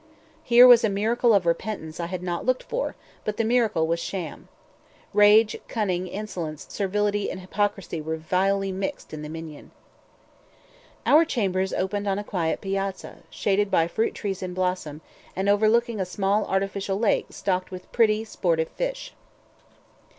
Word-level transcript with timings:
Here 0.43 0.67
was 0.67 0.83
a 0.83 0.89
miracle 0.89 1.31
of 1.31 1.45
repentance 1.45 1.99
I 1.99 2.07
had 2.07 2.23
not 2.23 2.43
looked 2.43 2.63
for; 2.63 2.95
but 3.23 3.37
the 3.37 3.43
miracle 3.43 3.85
was 3.85 3.99
sham. 3.99 4.47
Rage, 5.13 5.55
cunning, 5.67 6.07
insolence, 6.07 6.65
servility, 6.67 7.29
and 7.29 7.39
hypocrisy 7.39 8.01
were 8.01 8.17
vilely 8.17 8.71
mixed 8.71 9.13
in 9.13 9.21
the 9.21 9.29
minion. 9.29 9.69
Our 11.05 11.23
chambers 11.23 11.71
opened 11.71 12.07
on 12.07 12.17
a 12.17 12.23
quiet 12.23 12.61
piazza, 12.61 13.17
shaded 13.29 13.69
by 13.69 13.87
fruit 13.87 14.15
trees 14.15 14.41
in 14.41 14.55
blossom, 14.55 15.01
and 15.35 15.47
overlooking 15.47 15.99
a 15.99 16.05
small 16.05 16.45
artificial 16.47 16.97
lake 16.97 17.27
stocked 17.29 17.69
with 17.69 17.91
pretty, 17.91 18.25
sportive 18.25 18.69
fish. 18.69 19.13